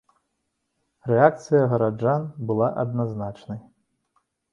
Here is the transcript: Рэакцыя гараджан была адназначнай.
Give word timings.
Рэакцыя 1.11 1.67
гараджан 1.73 2.23
была 2.53 2.71
адназначнай. 2.85 3.61